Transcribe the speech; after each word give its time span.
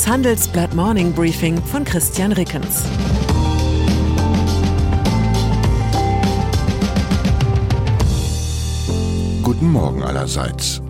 Das 0.00 0.08
Handelsblatt 0.08 0.74
Morning 0.74 1.12
Briefing 1.12 1.62
von 1.62 1.84
Christian 1.84 2.32
Rickens. 2.32 2.84
Guten 9.42 9.70
Morgen 9.70 10.02
allerseits. 10.02 10.80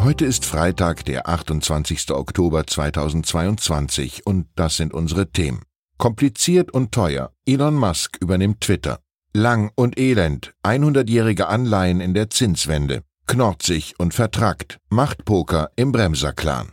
Heute 0.00 0.24
ist 0.24 0.44
Freitag, 0.44 1.04
der 1.04 1.28
28. 1.28 2.10
Oktober 2.10 2.66
2022 2.66 4.26
und 4.26 4.48
das 4.56 4.76
sind 4.76 4.92
unsere 4.92 5.30
Themen. 5.30 5.62
Kompliziert 5.96 6.74
und 6.74 6.90
teuer. 6.90 7.30
Elon 7.46 7.76
Musk 7.76 8.16
übernimmt 8.20 8.62
Twitter. 8.62 8.98
Lang 9.32 9.70
und 9.76 9.96
elend. 9.96 10.54
100-jährige 10.64 11.46
Anleihen 11.46 12.00
in 12.00 12.14
der 12.14 12.30
Zinswende. 12.30 13.04
Knorzig 13.28 13.94
und 13.98 14.12
vertrackt. 14.12 14.80
Machtpoker 14.90 15.70
im 15.76 15.92
Bremserclan. 15.92 16.72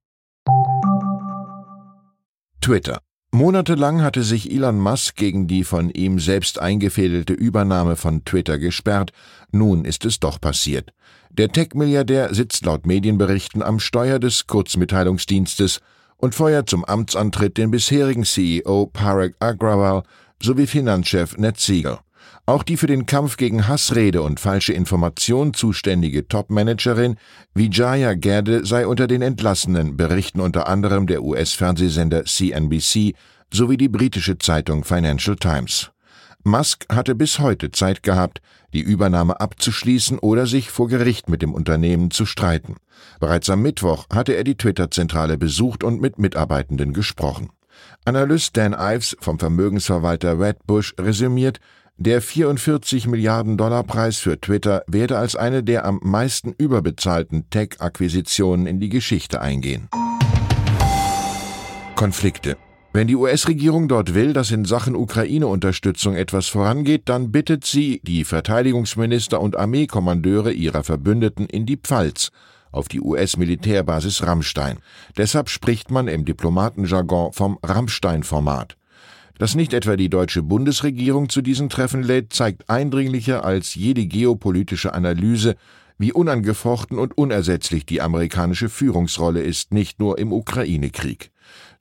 Twitter. 2.60 3.00
Monatelang 3.32 4.02
hatte 4.02 4.22
sich 4.22 4.50
Elon 4.50 4.78
Musk 4.78 5.16
gegen 5.16 5.46
die 5.46 5.64
von 5.64 5.90
ihm 5.90 6.18
selbst 6.18 6.58
eingefädelte 6.58 7.34
Übernahme 7.34 7.96
von 7.96 8.24
Twitter 8.24 8.58
gesperrt. 8.58 9.12
Nun 9.52 9.84
ist 9.84 10.06
es 10.06 10.20
doch 10.20 10.40
passiert. 10.40 10.94
Der 11.30 11.50
Tech-Milliardär 11.50 12.32
sitzt 12.32 12.64
laut 12.64 12.86
Medienberichten 12.86 13.62
am 13.62 13.78
Steuer 13.78 14.18
des 14.18 14.46
Kurzmitteilungsdienstes 14.46 15.80
und 16.18 16.34
feuert 16.34 16.68
zum 16.68 16.84
Amtsantritt 16.84 17.56
den 17.58 17.70
bisherigen 17.70 18.24
CEO 18.24 18.86
Parag 18.92 19.34
Agrawal 19.40 20.02
sowie 20.42 20.66
Finanzchef 20.66 21.36
Ned 21.36 21.58
Siegel. 21.58 21.98
Auch 22.48 22.62
die 22.62 22.76
für 22.76 22.86
den 22.86 23.06
Kampf 23.06 23.36
gegen 23.36 23.66
Hassrede 23.66 24.22
und 24.22 24.38
falsche 24.38 24.72
Information 24.72 25.52
zuständige 25.52 26.28
Topmanagerin 26.28 27.16
Vijaya 27.54 28.14
Gerde 28.14 28.64
sei 28.64 28.86
unter 28.86 29.08
den 29.08 29.20
Entlassenen, 29.20 29.96
berichten 29.96 30.40
unter 30.40 30.68
anderem 30.68 31.08
der 31.08 31.24
US-Fernsehsender 31.24 32.24
CNBC 32.24 33.14
sowie 33.52 33.76
die 33.76 33.88
britische 33.88 34.38
Zeitung 34.38 34.84
Financial 34.84 35.36
Times. 35.36 35.90
Musk 36.46 36.86
hatte 36.88 37.16
bis 37.16 37.40
heute 37.40 37.72
Zeit 37.72 38.04
gehabt, 38.04 38.40
die 38.72 38.80
Übernahme 38.80 39.40
abzuschließen 39.40 40.20
oder 40.20 40.46
sich 40.46 40.70
vor 40.70 40.86
Gericht 40.86 41.28
mit 41.28 41.42
dem 41.42 41.52
Unternehmen 41.52 42.12
zu 42.12 42.24
streiten. 42.24 42.76
Bereits 43.18 43.50
am 43.50 43.62
Mittwoch 43.62 44.06
hatte 44.12 44.32
er 44.34 44.44
die 44.44 44.56
Twitter-Zentrale 44.56 45.38
besucht 45.38 45.82
und 45.82 46.00
mit 46.00 46.18
Mitarbeitenden 46.18 46.92
gesprochen. 46.92 47.50
Analyst 48.04 48.56
Dan 48.56 48.74
Ives 48.78 49.16
vom 49.18 49.40
Vermögensverwalter 49.40 50.38
Redbush 50.38 50.94
resümiert, 51.00 51.58
der 51.96 52.22
44 52.22 53.08
Milliarden 53.08 53.56
Dollar 53.56 53.82
Preis 53.82 54.18
für 54.18 54.40
Twitter 54.40 54.84
werde 54.86 55.18
als 55.18 55.34
eine 55.34 55.64
der 55.64 55.84
am 55.84 55.98
meisten 56.02 56.52
überbezahlten 56.52 57.50
Tech-Akquisitionen 57.50 58.66
in 58.66 58.78
die 58.78 58.90
Geschichte 58.90 59.40
eingehen. 59.40 59.88
Konflikte. 61.96 62.56
Wenn 62.96 63.08
die 63.08 63.16
US-Regierung 63.16 63.88
dort 63.88 64.14
will, 64.14 64.32
dass 64.32 64.50
in 64.50 64.64
Sachen 64.64 64.96
Ukraine-Unterstützung 64.96 66.16
etwas 66.16 66.48
vorangeht, 66.48 67.10
dann 67.10 67.30
bittet 67.30 67.66
sie 67.66 68.00
die 68.02 68.24
Verteidigungsminister 68.24 69.38
und 69.38 69.54
Armeekommandeure 69.54 70.50
ihrer 70.50 70.82
Verbündeten 70.82 71.44
in 71.44 71.66
die 71.66 71.76
Pfalz, 71.76 72.30
auf 72.72 72.88
die 72.88 73.02
US-Militärbasis 73.02 74.22
Rammstein. 74.22 74.78
Deshalb 75.14 75.50
spricht 75.50 75.90
man 75.90 76.08
im 76.08 76.24
Diplomatenjargon 76.24 77.34
vom 77.34 77.58
Rammstein-Format. 77.62 78.78
Dass 79.36 79.56
nicht 79.56 79.74
etwa 79.74 79.96
die 79.96 80.08
deutsche 80.08 80.42
Bundesregierung 80.42 81.28
zu 81.28 81.42
diesen 81.42 81.68
Treffen 81.68 82.02
lädt, 82.02 82.32
zeigt 82.32 82.70
eindringlicher 82.70 83.44
als 83.44 83.74
jede 83.74 84.06
geopolitische 84.06 84.94
Analyse, 84.94 85.56
wie 85.98 86.14
unangefochten 86.14 86.98
und 86.98 87.18
unersetzlich 87.18 87.84
die 87.84 88.00
amerikanische 88.00 88.70
Führungsrolle 88.70 89.42
ist, 89.42 89.74
nicht 89.74 90.00
nur 90.00 90.16
im 90.18 90.32
Ukraine-Krieg. 90.32 91.30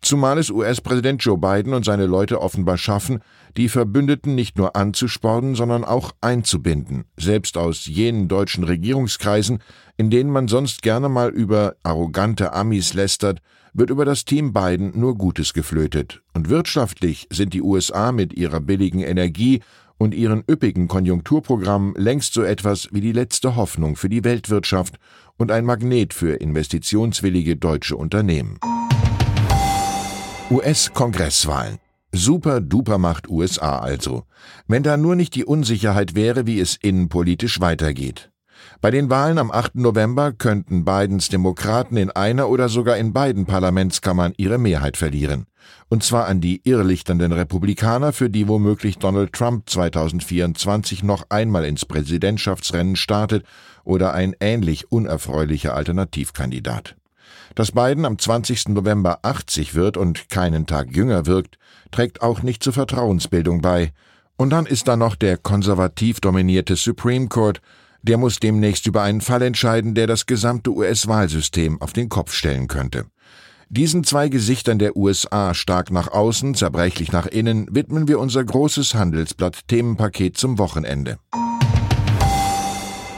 Zumal 0.06 0.38
es 0.38 0.52
US-Präsident 0.52 1.24
Joe 1.24 1.36
Biden 1.36 1.74
und 1.74 1.84
seine 1.84 2.06
Leute 2.06 2.40
offenbar 2.40 2.78
schaffen, 2.78 3.22
die 3.58 3.70
Verbündeten 3.70 4.36
nicht 4.36 4.56
nur 4.56 4.76
anzuspornen, 4.76 5.56
sondern 5.56 5.84
auch 5.84 6.12
einzubinden, 6.22 7.06
selbst 7.18 7.58
aus 7.58 7.88
jenen 7.88 8.28
deutschen 8.28 8.64
Regierungskreisen, 8.66 9.64
in 9.98 10.12
denen 10.12 10.30
man 10.30 10.48
sonst 10.48 10.84
gerne 10.84 11.10
mal 11.10 11.32
über 11.32 11.78
arrogante 11.82 12.54
Amis 12.54 12.94
lästert, 12.94 13.40
wird 13.74 13.90
über 13.90 14.06
das 14.06 14.26
Team 14.26 14.54
Biden 14.54 14.92
nur 14.94 15.18
Gutes 15.18 15.56
geflötet. 15.56 16.22
Und 16.36 16.50
wirtschaftlich 16.50 17.28
sind 17.32 17.56
die 17.56 17.64
USA 17.64 18.12
mit 18.12 18.32
ihrer 18.32 18.60
billigen 18.60 19.00
Energie 19.00 19.64
und 19.98 20.14
ihren 20.14 20.44
üppigen 20.48 20.88
Konjunkturprogrammen 20.88 21.96
längst 21.96 22.36
so 22.36 22.44
etwas 22.44 22.90
wie 22.92 23.02
die 23.02 23.12
letzte 23.12 23.56
Hoffnung 23.56 23.96
für 23.96 24.10
die 24.10 24.24
Weltwirtschaft 24.24 25.00
und 25.38 25.50
ein 25.50 25.66
Magnet 25.66 26.14
für 26.14 26.36
investitionswillige 26.36 27.56
deutsche 27.56 27.98
Unternehmen. 27.98 28.60
US-Kongresswahlen. 30.56 31.80
Super 32.14 32.62
duper 32.62 32.98
macht 32.98 33.30
USA 33.30 33.80
also. 33.80 34.24
Wenn 34.70 34.84
da 34.84 34.96
nur 34.96 35.18
nicht 35.18 35.36
die 35.36 35.44
Unsicherheit 35.44 36.16
wäre, 36.16 36.48
wie 36.48 36.62
es 36.62 36.78
innenpolitisch 36.78 37.60
weitergeht. 37.60 38.32
Bei 38.80 38.90
den 38.90 39.10
Wahlen 39.10 39.38
am 39.38 39.52
8. 39.52 39.76
November 39.76 40.32
könnten 40.32 40.86
Bidens 40.86 41.28
Demokraten 41.28 41.98
in 41.98 42.10
einer 42.10 42.48
oder 42.48 42.70
sogar 42.70 42.96
in 42.96 43.12
beiden 43.12 43.46
Parlamentskammern 43.46 44.34
ihre 44.38 44.58
Mehrheit 44.58 44.96
verlieren. 44.96 45.48
Und 45.90 46.04
zwar 46.04 46.28
an 46.28 46.40
die 46.40 46.62
irrlichternden 46.64 47.34
Republikaner, 47.34 48.14
für 48.14 48.30
die 48.30 48.48
womöglich 48.48 48.98
Donald 48.98 49.34
Trump 49.34 49.70
2024 49.70 51.04
noch 51.04 51.26
einmal 51.28 51.66
ins 51.66 51.86
Präsidentschaftsrennen 51.86 52.96
startet 52.96 53.46
oder 53.84 54.14
ein 54.14 54.34
ähnlich 54.40 54.90
unerfreulicher 54.90 55.76
Alternativkandidat. 55.76 56.96
Dass 57.56 57.72
Biden 57.72 58.04
am 58.04 58.20
20. 58.20 58.70
November 58.70 59.20
80 59.22 59.76
wird 59.76 59.96
und 59.96 60.30
keinen 60.30 60.66
Tag 60.66 60.94
jünger 60.94 61.26
wirkt, 61.26 61.58
trägt 61.92 62.22
auch 62.22 62.44
nicht 62.44 62.62
zur 62.62 62.74
Vertrauensbildung 62.74 63.62
bei. 63.62 63.94
Und 64.36 64.50
dann 64.50 64.66
ist 64.66 64.90
da 64.90 64.98
noch 64.98 65.16
der 65.16 65.38
konservativ 65.38 66.20
dominierte 66.20 66.76
Supreme 66.76 67.30
Court, 67.30 67.62
der 68.02 68.18
muss 68.18 68.40
demnächst 68.40 68.86
über 68.86 69.02
einen 69.02 69.22
Fall 69.22 69.42
entscheiden, 69.42 69.96
der 69.96 70.06
das 70.06 70.26
gesamte 70.26 70.70
US-Wahlsystem 70.70 71.82
auf 71.82 71.94
den 71.94 72.10
Kopf 72.10 72.34
stellen 72.34 72.68
könnte. 72.68 73.06
Diesen 73.70 74.04
zwei 74.04 74.30
Gesichtern 74.30 74.78
der 74.78 74.96
USA, 74.96 75.56
stark 75.56 75.90
nach 75.92 76.10
außen, 76.10 76.54
zerbrechlich 76.54 77.12
nach 77.12 77.26
innen, 77.26 77.68
widmen 77.72 78.08
wir 78.08 78.20
unser 78.20 78.44
großes 78.44 78.94
Handelsblatt 78.94 79.68
Themenpaket 79.68 80.38
zum 80.38 80.60
Wochenende. 80.60 81.18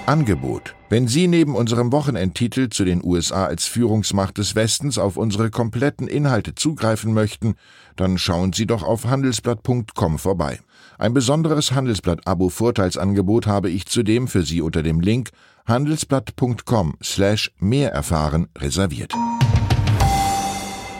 Angebot. 0.08 0.74
Wenn 0.90 1.08
Sie 1.08 1.28
neben 1.28 1.56
unserem 1.56 1.92
Wochenendtitel 1.92 2.70
zu 2.70 2.86
den 2.86 3.04
USA 3.04 3.46
als 3.46 3.66
Führungsmacht 3.66 4.38
des 4.38 4.56
Westens 4.56 4.98
auf 4.98 5.18
unsere 5.18 5.50
kompletten 5.50 6.08
Inhalte 6.08 6.56
zugreifen 6.56 7.14
möchten, 7.14 7.56
dann 7.98 8.18
schauen 8.18 8.54
Sie 8.54 8.66
doch 8.66 8.84
auf 8.84 9.06
handelsblatt.com 9.06 10.18
vorbei. 10.18 10.60
Ein 10.98 11.14
besonderes 11.14 11.74
Handelsblatt-Abo-Vorteilsangebot 11.74 13.48
habe 13.48 13.70
ich 13.70 13.86
zudem 13.86 14.28
für 14.28 14.44
Sie 14.44 14.62
unter 14.62 14.82
dem 14.82 15.02
Link 15.02 15.32
handelsblatt.com 15.68 16.96
slash 17.04 17.52
mehr 17.60 17.92
erfahren 17.92 18.48
reserviert. 18.58 19.14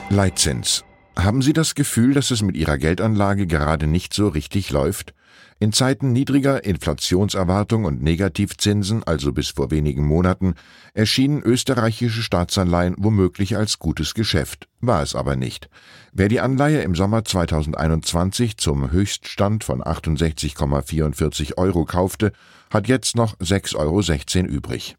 Leitzins. 0.10 0.84
Haben 1.18 1.42
Sie 1.42 1.54
das 1.54 1.74
Gefühl, 1.74 2.14
dass 2.14 2.30
es 2.30 2.44
mit 2.44 2.56
Ihrer 2.56 2.78
Geldanlage 2.78 3.48
gerade 3.48 3.88
nicht 3.88 4.14
so 4.14 4.28
richtig 4.28 4.70
läuft? 4.70 5.14
In 5.60 5.74
Zeiten 5.74 6.12
niedriger 6.12 6.64
Inflationserwartung 6.64 7.86
und 7.86 8.04
Negativzinsen, 8.04 9.04
also 9.04 9.34
bis 9.34 9.50
vor 9.50 9.72
wenigen 9.72 10.06
Monaten, 10.06 10.54
erschienen 10.94 11.42
österreichische 11.42 12.22
Staatsanleihen 12.22 12.96
womöglich 12.98 13.58
als 13.58 13.80
gutes 13.80 14.14
Geschäft, 14.14 14.68
war 14.82 15.02
es 15.02 15.16
aber 15.16 15.36
nicht. 15.36 15.70
Wer 16.14 16.28
die 16.28 16.40
Anleihe 16.40 16.82
im 16.82 16.96
Sommer 16.96 17.26
2021 17.26 18.58
zum 18.58 18.92
Höchststand 18.92 19.64
von 19.64 19.82
68,44 19.82 21.58
Euro 21.58 21.86
kaufte, 21.86 22.34
hat 22.70 22.88
jetzt 22.88 23.16
noch 23.16 23.38
6,16 23.38 23.78
Euro 23.78 24.48
übrig. 24.48 24.96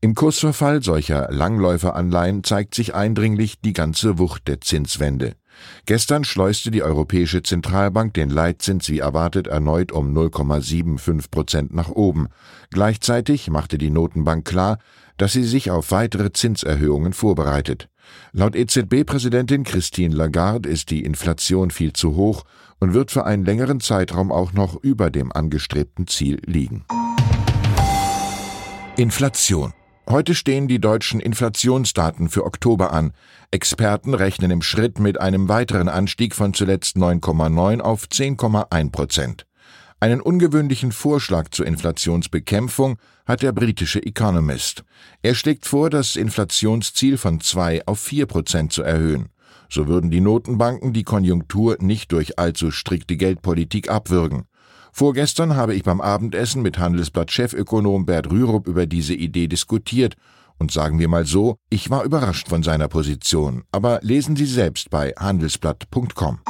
Im 0.00 0.14
Kursverfall 0.14 0.82
solcher 0.82 1.26
Langläuferanleihen 1.32 2.44
zeigt 2.44 2.74
sich 2.74 2.94
eindringlich 2.94 3.60
die 3.60 3.72
ganze 3.72 4.18
Wucht 4.18 4.46
der 4.46 4.60
Zinswende. 4.60 5.34
Gestern 5.86 6.24
schleuste 6.24 6.70
die 6.70 6.82
Europäische 6.82 7.42
Zentralbank 7.42 8.14
den 8.14 8.30
Leitzins 8.30 8.88
wie 8.88 8.98
erwartet 8.98 9.46
erneut 9.46 9.92
um 9.92 10.16
0,75 10.16 11.30
Prozent 11.30 11.74
nach 11.74 11.88
oben. 11.88 12.28
Gleichzeitig 12.70 13.50
machte 13.50 13.78
die 13.78 13.90
Notenbank 13.90 14.44
klar, 14.44 14.78
dass 15.16 15.32
sie 15.32 15.44
sich 15.44 15.70
auf 15.70 15.90
weitere 15.90 16.32
Zinserhöhungen 16.32 17.12
vorbereitet. 17.12 17.88
Laut 18.32 18.54
EZB-Präsidentin 18.54 19.64
Christine 19.64 20.14
Lagarde 20.14 20.68
ist 20.68 20.90
die 20.90 21.02
Inflation 21.02 21.70
viel 21.70 21.92
zu 21.92 22.14
hoch 22.14 22.44
und 22.78 22.94
wird 22.94 23.10
für 23.10 23.24
einen 23.24 23.44
längeren 23.44 23.80
Zeitraum 23.80 24.32
auch 24.32 24.52
noch 24.52 24.76
über 24.82 25.10
dem 25.10 25.32
angestrebten 25.32 26.06
Ziel 26.06 26.40
liegen. 26.46 26.84
Inflation 28.96 29.72
Heute 30.10 30.34
stehen 30.34 30.68
die 30.68 30.80
deutschen 30.80 31.20
Inflationsdaten 31.20 32.30
für 32.30 32.46
Oktober 32.46 32.94
an. 32.94 33.12
Experten 33.50 34.14
rechnen 34.14 34.50
im 34.50 34.62
Schritt 34.62 34.98
mit 34.98 35.20
einem 35.20 35.50
weiteren 35.50 35.90
Anstieg 35.90 36.34
von 36.34 36.54
zuletzt 36.54 36.96
9,9 36.96 37.80
auf 37.80 38.04
10,1 38.04 38.90
Prozent. 38.90 39.46
Einen 40.00 40.22
ungewöhnlichen 40.22 40.92
Vorschlag 40.92 41.50
zur 41.50 41.66
Inflationsbekämpfung 41.66 42.96
hat 43.26 43.42
der 43.42 43.52
britische 43.52 44.02
Economist. 44.02 44.82
Er 45.20 45.34
schlägt 45.34 45.66
vor, 45.66 45.90
das 45.90 46.16
Inflationsziel 46.16 47.18
von 47.18 47.40
2 47.42 47.86
auf 47.86 48.00
4 48.00 48.24
Prozent 48.24 48.72
zu 48.72 48.82
erhöhen. 48.82 49.28
So 49.68 49.88
würden 49.88 50.10
die 50.10 50.22
Notenbanken 50.22 50.94
die 50.94 51.04
Konjunktur 51.04 51.76
nicht 51.80 52.12
durch 52.12 52.38
allzu 52.38 52.70
strikte 52.70 53.18
Geldpolitik 53.18 53.90
abwürgen. 53.90 54.46
Vorgestern 54.98 55.54
habe 55.54 55.76
ich 55.76 55.84
beim 55.84 56.00
Abendessen 56.00 56.60
mit 56.60 56.80
Handelsblatt-Chefökonom 56.80 58.04
Bert 58.04 58.32
Rürup 58.32 58.66
über 58.66 58.84
diese 58.86 59.14
Idee 59.14 59.46
diskutiert 59.46 60.16
und 60.58 60.72
sagen 60.72 60.98
wir 60.98 61.06
mal 61.06 61.24
so, 61.24 61.54
ich 61.70 61.88
war 61.88 62.02
überrascht 62.02 62.48
von 62.48 62.64
seiner 62.64 62.88
Position, 62.88 63.62
aber 63.70 64.00
lesen 64.02 64.34
Sie 64.34 64.44
selbst 64.44 64.90
bei 64.90 65.12
handelsblatt.com. 65.16 66.40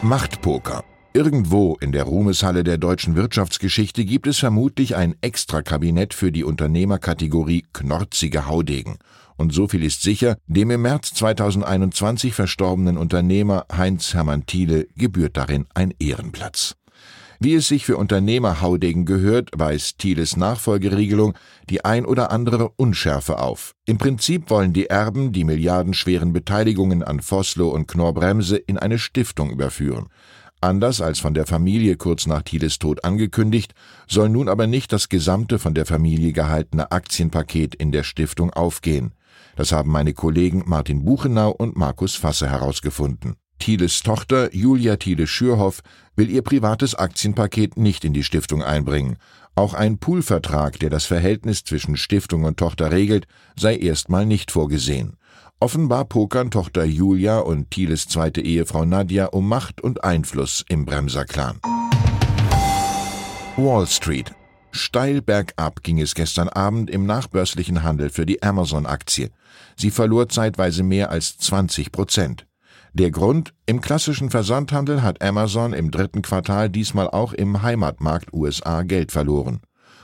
Machtpoker. 0.00 0.84
Irgendwo 1.12 1.76
in 1.82 1.92
der 1.92 2.04
Ruhmeshalle 2.04 2.64
der 2.64 2.78
deutschen 2.78 3.14
Wirtschaftsgeschichte 3.14 4.06
gibt 4.06 4.26
es 4.26 4.38
vermutlich 4.38 4.96
ein 4.96 5.16
Extrakabinett 5.20 6.14
für 6.14 6.32
die 6.32 6.44
Unternehmerkategorie 6.44 7.66
knorzige 7.74 8.46
Haudegen. 8.48 8.96
Und 9.36 9.52
so 9.52 9.66
viel 9.66 9.84
ist 9.84 10.02
sicher, 10.02 10.36
dem 10.46 10.70
im 10.70 10.82
März 10.82 11.14
2021 11.14 12.34
verstorbenen 12.34 12.96
Unternehmer 12.96 13.66
Heinz 13.74 14.14
Hermann 14.14 14.46
Thiele 14.46 14.86
gebührt 14.96 15.36
darin 15.36 15.66
ein 15.74 15.92
Ehrenplatz. 15.98 16.76
Wie 17.40 17.54
es 17.54 17.68
sich 17.68 17.84
für 17.84 17.96
Unternehmer 17.96 18.60
Haudegen 18.60 19.04
gehört, 19.04 19.50
weist 19.54 19.98
Thieles 19.98 20.36
Nachfolgeregelung 20.36 21.34
die 21.68 21.84
ein 21.84 22.06
oder 22.06 22.30
andere 22.30 22.70
Unschärfe 22.76 23.38
auf. 23.38 23.74
Im 23.86 23.98
Prinzip 23.98 24.50
wollen 24.50 24.72
die 24.72 24.86
Erben 24.86 25.32
die 25.32 25.44
milliardenschweren 25.44 26.32
Beteiligungen 26.32 27.02
an 27.02 27.20
Vossloh 27.20 27.68
und 27.70 27.88
Knorr-Bremse 27.88 28.56
in 28.56 28.78
eine 28.78 28.98
Stiftung 28.98 29.50
überführen. 29.50 30.06
Anders 30.60 31.02
als 31.02 31.18
von 31.18 31.34
der 31.34 31.44
Familie 31.44 31.96
kurz 31.96 32.26
nach 32.26 32.40
Thieles 32.40 32.78
Tod 32.78 33.04
angekündigt, 33.04 33.74
soll 34.06 34.30
nun 34.30 34.48
aber 34.48 34.66
nicht 34.66 34.92
das 34.92 35.10
gesamte 35.10 35.58
von 35.58 35.74
der 35.74 35.84
Familie 35.84 36.32
gehaltene 36.32 36.90
Aktienpaket 36.92 37.74
in 37.74 37.92
der 37.92 38.04
Stiftung 38.04 38.50
aufgehen. 38.50 39.12
Das 39.56 39.72
haben 39.72 39.90
meine 39.90 40.14
Kollegen 40.14 40.64
Martin 40.66 41.04
Buchenau 41.04 41.50
und 41.50 41.76
Markus 41.76 42.16
Fasse 42.16 42.48
herausgefunden. 42.50 43.36
Thieles 43.58 44.02
Tochter 44.02 44.54
Julia 44.54 44.96
Thiele 44.96 45.26
Schürhoff 45.26 45.80
will 46.16 46.28
ihr 46.28 46.42
privates 46.42 46.94
Aktienpaket 46.94 47.76
nicht 47.76 48.04
in 48.04 48.12
die 48.12 48.24
Stiftung 48.24 48.62
einbringen. 48.62 49.16
Auch 49.54 49.74
ein 49.74 49.98
Poolvertrag, 49.98 50.78
der 50.80 50.90
das 50.90 51.06
Verhältnis 51.06 51.64
zwischen 51.64 51.96
Stiftung 51.96 52.44
und 52.44 52.58
Tochter 52.58 52.90
regelt, 52.90 53.26
sei 53.56 53.76
erstmal 53.76 54.26
nicht 54.26 54.50
vorgesehen. 54.50 55.16
Offenbar 55.60 56.04
pokern 56.04 56.50
Tochter 56.50 56.84
Julia 56.84 57.38
und 57.38 57.70
Thieles 57.70 58.08
zweite 58.08 58.40
Ehefrau 58.40 58.84
Nadja 58.84 59.26
um 59.26 59.48
Macht 59.48 59.80
und 59.80 60.04
Einfluss 60.04 60.64
im 60.68 60.84
Bremser-Clan. 60.84 61.60
Wall 63.56 63.86
Street. 63.86 64.34
Steil 64.76 65.22
bergab 65.22 65.84
ging 65.84 66.00
es 66.00 66.16
gestern 66.16 66.48
Abend 66.48 66.90
im 66.90 67.06
nachbörslichen 67.06 67.84
Handel 67.84 68.10
für 68.10 68.26
die 68.26 68.42
Amazon-Aktie. 68.42 69.30
Sie 69.76 69.92
verlor 69.92 70.28
zeitweise 70.28 70.82
mehr 70.82 71.12
als 71.12 71.38
20 71.38 71.92
Prozent. 71.92 72.46
Der 72.92 73.12
Grund? 73.12 73.54
Im 73.66 73.80
klassischen 73.80 74.30
Versandhandel 74.30 75.02
hat 75.02 75.22
Amazon 75.22 75.74
im 75.74 75.92
dritten 75.92 76.22
Quartal 76.22 76.70
diesmal 76.70 77.08
auch 77.08 77.32
im 77.32 77.62
Heimatmarkt 77.62 78.32
USA 78.32 78.82
Geld 78.82 79.12
verloren. 79.12 79.60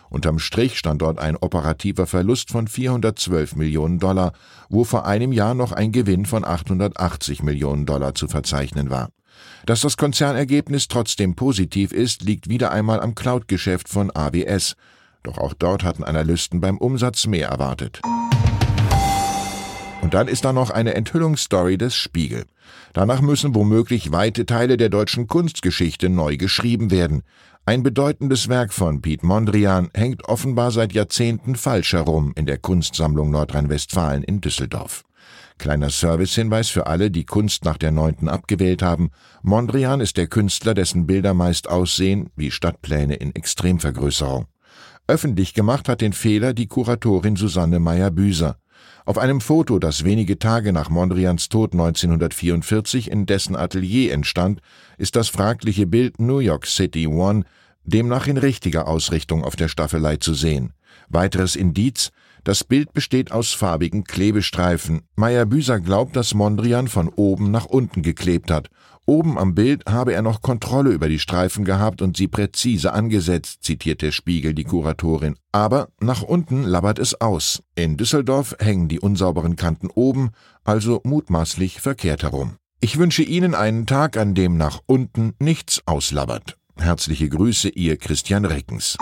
Unterm 0.08 0.38
Strich 0.38 0.78
stand 0.78 1.02
dort 1.02 1.18
ein 1.18 1.36
operativer 1.36 2.06
Verlust 2.06 2.50
von 2.50 2.68
412 2.68 3.56
Millionen 3.56 3.98
Dollar, 3.98 4.32
wo 4.68 4.84
vor 4.84 5.04
einem 5.04 5.32
Jahr 5.32 5.54
noch 5.54 5.72
ein 5.72 5.90
Gewinn 5.90 6.26
von 6.26 6.44
880 6.44 7.42
Millionen 7.42 7.86
Dollar 7.86 8.14
zu 8.14 8.28
verzeichnen 8.28 8.88
war. 8.88 9.10
Dass 9.66 9.80
das 9.82 9.96
Konzernergebnis 9.96 10.88
trotzdem 10.88 11.34
positiv 11.34 11.92
ist, 11.92 12.22
liegt 12.22 12.48
wieder 12.48 12.72
einmal 12.72 13.00
am 13.00 13.14
Cloud-Geschäft 13.14 13.88
von 13.88 14.10
AWS. 14.14 14.76
Doch 15.22 15.38
auch 15.38 15.54
dort 15.54 15.84
hatten 15.84 16.04
Analysten 16.04 16.60
beim 16.60 16.78
Umsatz 16.78 17.26
mehr 17.26 17.48
erwartet. 17.48 18.00
Und 20.00 20.14
dann 20.14 20.28
ist 20.28 20.44
da 20.44 20.52
noch 20.52 20.70
eine 20.70 20.94
Enthüllungsstory 20.94 21.76
des 21.76 21.94
Spiegel. 21.94 22.46
Danach 22.92 23.20
müssen 23.20 23.54
womöglich 23.54 24.12
weite 24.12 24.46
Teile 24.46 24.76
der 24.76 24.88
deutschen 24.88 25.26
Kunstgeschichte 25.26 26.08
neu 26.08 26.36
geschrieben 26.36 26.90
werden. 26.90 27.22
Ein 27.66 27.82
bedeutendes 27.82 28.48
Werk 28.48 28.72
von 28.72 29.02
Piet 29.02 29.22
Mondrian 29.22 29.90
hängt 29.94 30.24
offenbar 30.24 30.70
seit 30.70 30.92
Jahrzehnten 30.92 31.54
falsch 31.54 31.92
herum 31.92 32.32
in 32.34 32.46
der 32.46 32.58
Kunstsammlung 32.58 33.30
Nordrhein-Westfalen 33.30 34.24
in 34.24 34.40
Düsseldorf. 34.40 35.04
Kleiner 35.60 35.90
Servicehinweis 35.90 36.70
für 36.70 36.86
alle, 36.86 37.10
die 37.10 37.26
Kunst 37.26 37.66
nach 37.66 37.76
der 37.76 37.90
neunten 37.90 38.30
abgewählt 38.30 38.80
haben. 38.80 39.10
Mondrian 39.42 40.00
ist 40.00 40.16
der 40.16 40.26
Künstler, 40.26 40.72
dessen 40.72 41.06
Bilder 41.06 41.34
meist 41.34 41.68
aussehen 41.68 42.30
wie 42.34 42.50
Stadtpläne 42.50 43.16
in 43.16 43.34
Extremvergrößerung. 43.34 44.46
Öffentlich 45.06 45.52
gemacht 45.52 45.86
hat 45.90 46.00
den 46.00 46.14
Fehler 46.14 46.54
die 46.54 46.66
Kuratorin 46.66 47.36
Susanne 47.36 47.78
Meyer-Büser. 47.78 48.56
Auf 49.04 49.18
einem 49.18 49.42
Foto, 49.42 49.78
das 49.78 50.02
wenige 50.02 50.38
Tage 50.38 50.72
nach 50.72 50.88
Mondrians 50.88 51.50
Tod 51.50 51.74
1944 51.74 53.10
in 53.10 53.26
dessen 53.26 53.54
Atelier 53.54 54.14
entstand, 54.14 54.62
ist 54.96 55.14
das 55.14 55.28
fragliche 55.28 55.86
Bild 55.86 56.20
New 56.20 56.38
York 56.38 56.66
City 56.66 57.06
One 57.06 57.44
demnach 57.84 58.26
in 58.28 58.38
richtiger 58.38 58.88
Ausrichtung 58.88 59.44
auf 59.44 59.56
der 59.56 59.68
Staffelei 59.68 60.16
zu 60.16 60.32
sehen. 60.32 60.72
Weiteres 61.08 61.56
Indiz, 61.56 62.10
das 62.44 62.64
Bild 62.64 62.92
besteht 62.92 63.32
aus 63.32 63.52
farbigen 63.52 64.04
Klebestreifen. 64.04 65.02
Meyer-Büser 65.16 65.80
glaubt, 65.80 66.16
dass 66.16 66.34
Mondrian 66.34 66.88
von 66.88 67.08
oben 67.08 67.50
nach 67.50 67.66
unten 67.66 68.02
geklebt 68.02 68.50
hat. 68.50 68.68
Oben 69.06 69.38
am 69.38 69.54
Bild 69.54 69.86
habe 69.86 70.12
er 70.12 70.22
noch 70.22 70.40
Kontrolle 70.40 70.90
über 70.90 71.08
die 71.08 71.18
Streifen 71.18 71.64
gehabt 71.64 72.00
und 72.00 72.16
sie 72.16 72.28
präzise 72.28 72.92
angesetzt, 72.92 73.64
zitiert 73.64 74.02
der 74.02 74.12
Spiegel 74.12 74.54
die 74.54 74.64
Kuratorin. 74.64 75.34
Aber 75.52 75.88
nach 76.00 76.22
unten 76.22 76.62
labbert 76.62 76.98
es 76.98 77.20
aus. 77.20 77.62
In 77.74 77.96
Düsseldorf 77.96 78.54
hängen 78.60 78.88
die 78.88 79.00
unsauberen 79.00 79.56
Kanten 79.56 79.88
oben, 79.88 80.30
also 80.64 81.00
mutmaßlich 81.04 81.80
verkehrt 81.80 82.22
herum. 82.22 82.56
Ich 82.80 82.98
wünsche 82.98 83.22
Ihnen 83.22 83.54
einen 83.54 83.86
Tag, 83.86 84.16
an 84.16 84.34
dem 84.34 84.56
nach 84.56 84.80
unten 84.86 85.34
nichts 85.38 85.82
auslabbert. 85.86 86.56
Herzliche 86.78 87.28
Grüße, 87.28 87.68
Ihr 87.68 87.98
Christian 87.98 88.44
Reckens. 88.44 88.96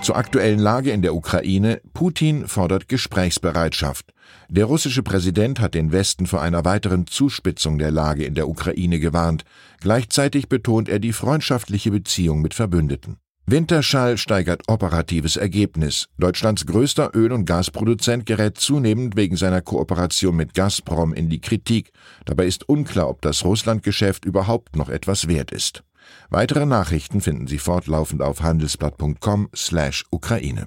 Zur 0.00 0.16
aktuellen 0.16 0.58
Lage 0.58 0.90
in 0.92 1.02
der 1.02 1.14
Ukraine. 1.14 1.80
Putin 1.92 2.46
fordert 2.46 2.88
Gesprächsbereitschaft. 2.88 4.12
Der 4.48 4.64
russische 4.64 5.02
Präsident 5.02 5.60
hat 5.60 5.74
den 5.74 5.92
Westen 5.92 6.26
vor 6.26 6.40
einer 6.40 6.64
weiteren 6.64 7.06
Zuspitzung 7.06 7.78
der 7.78 7.90
Lage 7.90 8.24
in 8.24 8.34
der 8.34 8.48
Ukraine 8.48 9.00
gewarnt. 9.00 9.44
Gleichzeitig 9.80 10.48
betont 10.48 10.88
er 10.88 10.98
die 10.98 11.12
freundschaftliche 11.12 11.90
Beziehung 11.90 12.40
mit 12.40 12.54
Verbündeten. 12.54 13.18
Winterschall 13.50 14.18
steigert 14.18 14.62
operatives 14.68 15.36
Ergebnis. 15.36 16.08
Deutschlands 16.18 16.66
größter 16.66 17.14
Öl- 17.14 17.32
und 17.32 17.46
Gasproduzent 17.46 18.26
gerät 18.26 18.58
zunehmend 18.58 19.16
wegen 19.16 19.36
seiner 19.36 19.62
Kooperation 19.62 20.36
mit 20.36 20.52
Gazprom 20.52 21.14
in 21.14 21.30
die 21.30 21.40
Kritik. 21.40 21.90
Dabei 22.26 22.44
ist 22.44 22.68
unklar, 22.68 23.08
ob 23.08 23.22
das 23.22 23.44
Russlandgeschäft 23.46 24.26
überhaupt 24.26 24.76
noch 24.76 24.90
etwas 24.90 25.28
wert 25.28 25.50
ist. 25.50 25.82
Weitere 26.30 26.66
Nachrichten 26.66 27.20
finden 27.20 27.46
Sie 27.46 27.58
fortlaufend 27.58 28.22
auf 28.22 28.42
handelsblatt.com/Ukraine. 28.42 30.66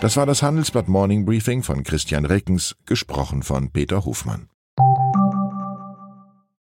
Das 0.00 0.16
war 0.16 0.26
das 0.26 0.42
Handelsblatt 0.42 0.88
Morning 0.88 1.24
Briefing 1.24 1.62
von 1.62 1.82
Christian 1.82 2.26
Reckens, 2.26 2.76
gesprochen 2.84 3.42
von 3.42 3.72
Peter 3.72 4.04
Hofmann. 4.04 4.50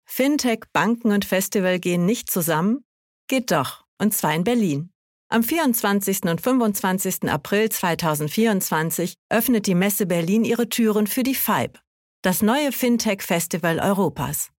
Fintech, 0.06 0.66
Banken 0.74 1.12
und 1.12 1.24
Festival 1.26 1.80
gehen 1.80 2.06
nicht 2.06 2.30
zusammen? 2.30 2.84
Geht 3.28 3.52
doch, 3.52 3.86
und 3.98 4.14
zwar 4.14 4.36
in 4.36 4.44
Berlin. 4.44 4.92
Am 5.30 5.42
24. 5.42 6.26
und 6.26 6.42
25. 6.42 7.32
April 7.32 7.70
2024 7.70 9.16
öffnet 9.30 9.66
die 9.66 9.74
Messe 9.74 10.06
Berlin 10.06 10.46
ihre 10.46 10.70
Türen 10.70 11.08
für 11.08 11.24
die 11.24 11.34
FIBE, 11.34 11.80
das 12.22 12.44
neue 12.44 12.72
Fintech-Festival 12.72 13.80
Europas. 13.80 14.53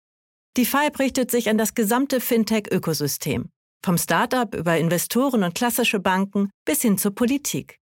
Die 0.57 0.67
FIBE 0.67 1.01
richtet 1.01 1.33
sich 1.33 1.49
an 1.49 1.59
das 1.59 1.75
gesamte 1.75 2.21
Fintech-Ökosystem, 2.21 3.51
vom 3.85 3.99
Startup 3.99 4.55
über 4.55 4.79
Investoren 4.79 5.43
und 5.43 5.57
klassische 5.57 5.99
Banken 5.99 6.51
bis 6.65 6.83
hin 6.83 6.97
zur 6.97 7.13
Politik. 7.13 7.81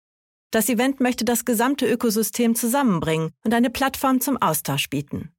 Das 0.52 0.68
Event 0.68 1.00
möchte 1.00 1.24
das 1.24 1.46
gesamte 1.46 1.86
Ökosystem 1.86 2.56
zusammenbringen 2.56 3.32
und 3.46 3.54
eine 3.54 3.70
Plattform 3.70 4.20
zum 4.20 4.36
Austausch 4.42 4.90
bieten. 4.90 5.32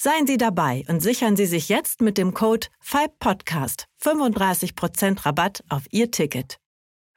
Seien 0.00 0.26
Sie 0.26 0.36
dabei 0.36 0.82
und 0.88 1.00
sichern 1.00 1.36
Sie 1.36 1.46
sich 1.46 1.68
jetzt 1.68 2.00
mit 2.00 2.18
dem 2.18 2.34
Code 2.34 2.66
FIBEPODCAST 2.80 3.86
35% 4.02 5.24
Rabatt 5.24 5.62
auf 5.68 5.84
Ihr 5.92 6.10
Ticket. 6.10 6.58